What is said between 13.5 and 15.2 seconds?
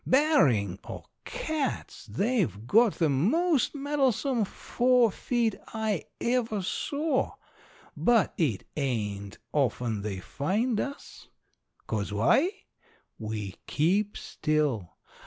keep still.